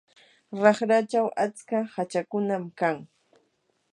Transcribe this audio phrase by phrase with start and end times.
[0.63, 2.97] raqrachaw atska hachakunam kan.